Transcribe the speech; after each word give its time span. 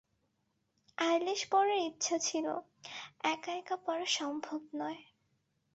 Eyelash 0.97 1.41
পরার 1.51 1.79
ইচ্ছা 1.81 2.15
ছিল, 2.19 2.45
একা-একা 3.23 3.75
পরা 3.85 4.07
সম্ভব 4.17 4.59
নয়। 4.75 5.01